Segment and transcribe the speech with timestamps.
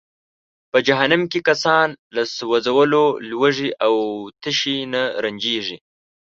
[0.71, 3.93] په جهنم کې کسان له سوځولو، لوږې او
[4.41, 5.77] تشې نه رنجیږي.